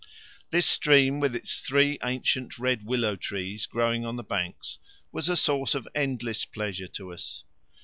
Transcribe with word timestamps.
This 0.49 0.65
stream, 0.65 1.19
with 1.19 1.35
its 1.35 1.59
three 1.59 1.99
ancient 2.03 2.57
red 2.57 2.87
willow 2.87 3.15
trees 3.15 3.67
growing 3.67 4.03
on 4.03 4.15
the 4.15 4.23
banks, 4.23 4.79
was 5.11 5.29
a 5.29 5.37
source 5.37 5.75
of 5.75 5.87
endless 5.93 6.43
pleasure 6.43 6.87
to 6.87 7.13
us. 7.13 7.43